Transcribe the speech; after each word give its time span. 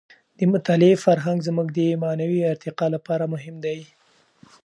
د 0.37 0.39
مطالعې 0.53 0.97
فرهنګ 1.05 1.39
زموږ 1.47 1.67
د 1.77 1.79
معنوي 2.03 2.41
ارتقاع 2.51 2.89
لپاره 2.95 3.25
مهم 3.33 3.55
دی. 3.65 3.79